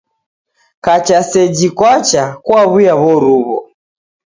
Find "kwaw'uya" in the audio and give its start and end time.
2.45-2.93